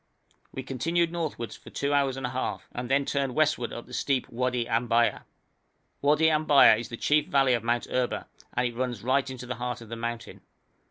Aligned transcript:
We 0.51 0.63
continued 0.63 1.11
northward 1.11 1.53
for 1.53 1.69
two 1.69 1.93
hours 1.93 2.17
and 2.17 2.25
a 2.25 2.31
half, 2.31 2.67
and 2.71 2.89
then 2.89 3.05
turned 3.05 3.35
westward 3.35 3.71
up 3.71 3.85
the 3.85 3.93
steep 3.93 4.27
Wadi 4.29 4.65
Ambaya. 4.65 5.25
Wadi 6.01 6.25
Ambaya 6.27 6.79
is 6.79 6.89
the 6.89 6.97
chief 6.97 7.27
valley 7.27 7.53
of 7.53 7.63
Mount 7.63 7.85
Erba, 7.87 8.27
and 8.55 8.67
it 8.67 8.75
runs 8.75 9.03
right 9.03 9.29
into 9.29 9.45
the 9.45 9.57
heart 9.61 9.79
of 9.79 9.89
the 9.89 9.95
mountain. 9.95 10.41